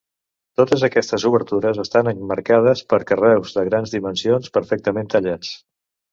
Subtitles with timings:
[0.59, 5.53] Totes aquestes obertures estan emmarcades per carreus de grans dimensions perfectament tallats.